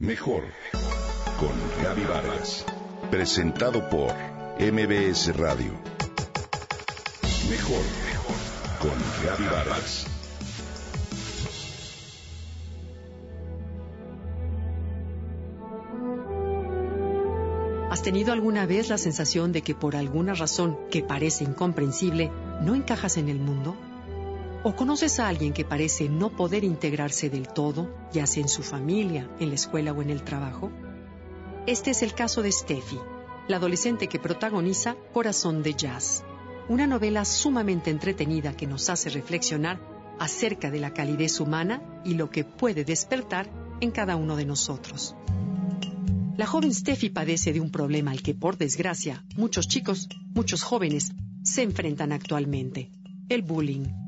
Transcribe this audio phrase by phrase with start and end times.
[0.00, 0.44] Mejor
[1.40, 1.50] con
[1.82, 2.64] Gaby Vargas.
[3.10, 4.14] Presentado por
[4.60, 5.72] MBS Radio.
[7.50, 7.82] Mejor
[8.78, 8.92] con
[9.24, 10.06] Gaby Vargas.
[17.90, 22.30] ¿Has tenido alguna vez la sensación de que por alguna razón que parece incomprensible
[22.62, 23.76] no encajas en el mundo?
[24.64, 28.62] ¿O conoces a alguien que parece no poder integrarse del todo, ya sea en su
[28.64, 30.72] familia, en la escuela o en el trabajo?
[31.66, 32.98] Este es el caso de Steffi,
[33.46, 36.24] la adolescente que protagoniza Corazón de Jazz,
[36.68, 39.80] una novela sumamente entretenida que nos hace reflexionar
[40.18, 43.48] acerca de la calidez humana y lo que puede despertar
[43.80, 45.14] en cada uno de nosotros.
[46.36, 51.12] La joven Steffi padece de un problema al que, por desgracia, muchos chicos, muchos jóvenes,
[51.42, 52.90] se enfrentan actualmente,
[53.28, 54.07] el bullying.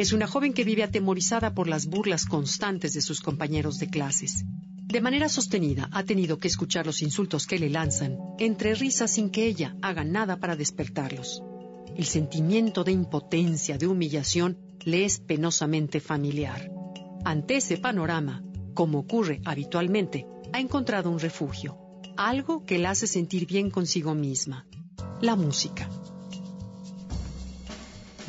[0.00, 4.46] Es una joven que vive atemorizada por las burlas constantes de sus compañeros de clases.
[4.86, 9.28] De manera sostenida ha tenido que escuchar los insultos que le lanzan, entre risas sin
[9.28, 11.42] que ella haga nada para despertarlos.
[11.94, 16.72] El sentimiento de impotencia, de humillación, le es penosamente familiar.
[17.26, 21.76] Ante ese panorama, como ocurre habitualmente, ha encontrado un refugio,
[22.16, 24.66] algo que la hace sentir bien consigo misma,
[25.20, 25.90] la música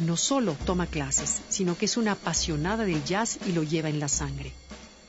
[0.01, 3.99] no solo toma clases, sino que es una apasionada del jazz y lo lleva en
[3.99, 4.51] la sangre.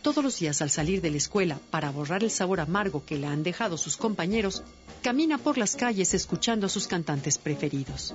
[0.03, 3.27] Todos los días al salir de la escuela para borrar el sabor amargo que le
[3.27, 4.63] han dejado sus compañeros,
[5.03, 8.15] camina por las calles escuchando a sus cantantes preferidos.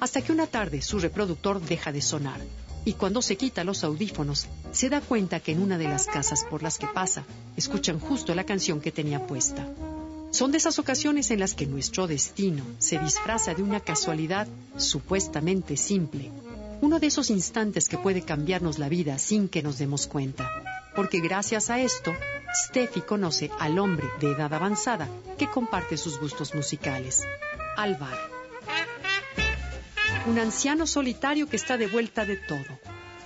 [0.00, 2.40] Hasta que una tarde su reproductor deja de sonar
[2.84, 6.44] y cuando se quita los audífonos se da cuenta que en una de las casas
[6.48, 7.24] por las que pasa
[7.56, 9.66] escuchan justo la canción que tenía puesta.
[10.30, 14.46] Son de esas ocasiones en las que nuestro destino se disfraza de una casualidad
[14.76, 16.30] supuestamente simple.
[16.80, 20.50] Uno de esos instantes que puede cambiarnos la vida sin que nos demos cuenta.
[20.94, 22.12] Porque gracias a esto,
[22.66, 27.22] Steffi conoce al hombre de edad avanzada que comparte sus gustos musicales,
[27.76, 28.18] Alvar.
[30.26, 32.78] Un anciano solitario que está de vuelta de todo.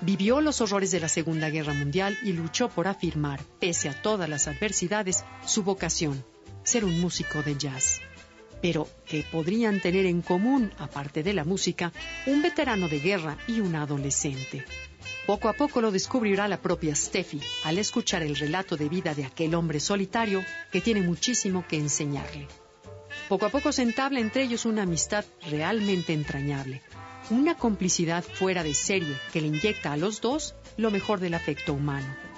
[0.03, 4.29] Vivió los horrores de la Segunda Guerra Mundial y luchó por afirmar, pese a todas
[4.29, 6.25] las adversidades, su vocación,
[6.63, 8.01] ser un músico de jazz.
[8.63, 11.93] Pero ¿qué podrían tener en común, aparte de la música,
[12.27, 14.65] un veterano de guerra y un adolescente?
[15.27, 19.25] Poco a poco lo descubrirá la propia Steffi al escuchar el relato de vida de
[19.25, 22.49] aquel hombre solitario que tiene muchísimo que enseñarle.
[23.29, 26.83] Poco a poco se entabla entre ellos una amistad realmente entrañable,
[27.31, 31.75] una complicidad fuera de serie que le inyecta a los dos lo mejor del afecto
[31.75, 32.30] humano.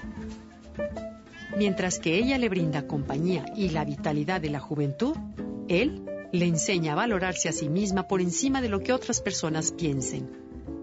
[1.56, 5.16] Mientras que ella le brinda compañía y la vitalidad de la juventud,
[5.68, 9.72] él le enseña a valorarse a sí misma por encima de lo que otras personas
[9.72, 10.30] piensen.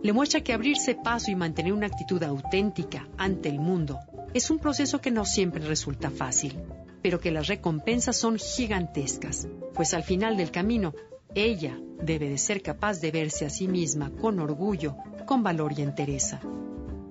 [0.03, 3.99] Le muestra que abrirse paso y mantener una actitud auténtica ante el mundo
[4.33, 6.59] es un proceso que no siempre resulta fácil,
[7.01, 10.93] pero que las recompensas son gigantescas, pues al final del camino
[11.33, 15.81] ella debe de ser capaz de verse a sí misma con orgullo, con valor y
[15.81, 16.39] entereza.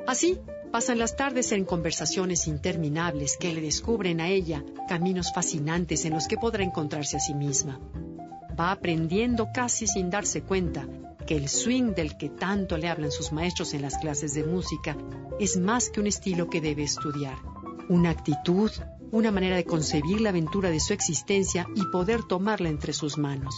[0.08, 6.12] Así, Pasan las tardes en conversaciones interminables que le descubren a ella caminos fascinantes en
[6.12, 7.80] los que podrá encontrarse a sí misma.
[8.58, 10.86] Va aprendiendo casi sin darse cuenta
[11.26, 14.94] que el swing del que tanto le hablan sus maestros en las clases de música
[15.40, 17.38] es más que un estilo que debe estudiar,
[17.88, 18.70] una actitud,
[19.10, 23.54] una manera de concebir la aventura de su existencia y poder tomarla entre sus manos.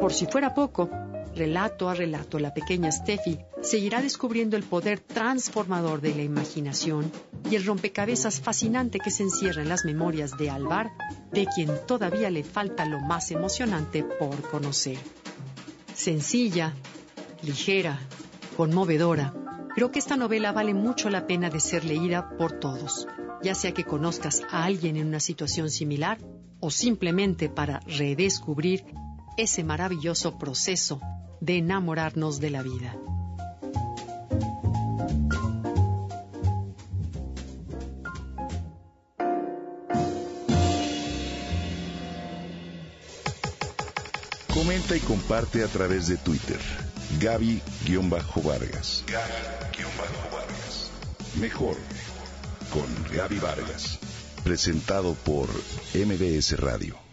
[0.00, 0.88] Por si fuera poco,
[1.38, 7.10] relato a relato, la pequeña Steffi seguirá descubriendo el poder transformador de la imaginación
[7.50, 10.90] y el rompecabezas fascinante que se encierra en las memorias de Alvar,
[11.32, 14.98] de quien todavía le falta lo más emocionante por conocer.
[15.94, 16.74] Sencilla,
[17.42, 17.98] ligera,
[18.56, 19.32] conmovedora,
[19.74, 23.06] creo que esta novela vale mucho la pena de ser leída por todos,
[23.42, 26.18] ya sea que conozcas a alguien en una situación similar
[26.60, 28.84] o simplemente para redescubrir
[29.36, 31.00] ese maravilloso proceso
[31.40, 32.96] de enamorarnos de la vida.
[44.52, 46.58] Comenta y comparte a través de Twitter.
[47.20, 49.04] Gaby-Vargas.
[49.06, 50.90] Gaby-Vargas.
[51.40, 51.76] Mejor
[52.70, 53.98] con Gaby Vargas.
[54.44, 55.48] Presentado por
[55.94, 57.07] MBS Radio.